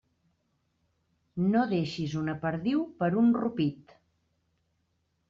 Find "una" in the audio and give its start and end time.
2.21-2.35